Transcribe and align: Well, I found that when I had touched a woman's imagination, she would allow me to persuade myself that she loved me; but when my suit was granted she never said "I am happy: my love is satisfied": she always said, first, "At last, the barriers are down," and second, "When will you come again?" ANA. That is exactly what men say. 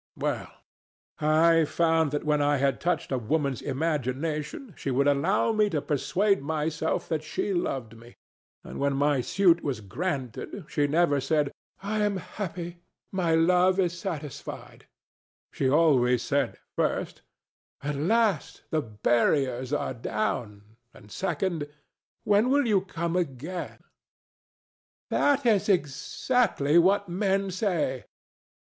Well, 0.17 0.51
I 1.19 1.63
found 1.65 2.09
that 2.09 2.23
when 2.23 2.41
I 2.41 2.57
had 2.57 2.81
touched 2.81 3.11
a 3.11 3.19
woman's 3.19 3.61
imagination, 3.61 4.73
she 4.75 4.89
would 4.89 5.07
allow 5.07 5.51
me 5.51 5.69
to 5.69 5.79
persuade 5.79 6.41
myself 6.41 7.07
that 7.09 7.21
she 7.23 7.53
loved 7.53 7.95
me; 7.95 8.15
but 8.63 8.77
when 8.77 8.95
my 8.95 9.21
suit 9.21 9.63
was 9.63 9.79
granted 9.79 10.65
she 10.67 10.87
never 10.87 11.21
said 11.21 11.51
"I 11.83 11.99
am 11.99 12.17
happy: 12.17 12.81
my 13.11 13.35
love 13.35 13.79
is 13.79 13.95
satisfied": 13.95 14.87
she 15.53 15.69
always 15.69 16.23
said, 16.23 16.57
first, 16.75 17.21
"At 17.83 17.93
last, 17.95 18.63
the 18.71 18.81
barriers 18.81 19.71
are 19.71 19.93
down," 19.93 20.63
and 20.95 21.11
second, 21.11 21.67
"When 22.23 22.49
will 22.49 22.65
you 22.65 22.81
come 22.81 23.15
again?" 23.15 23.73
ANA. 25.11 25.11
That 25.11 25.45
is 25.45 25.69
exactly 25.69 26.79
what 26.79 27.07
men 27.07 27.51
say. 27.51 28.05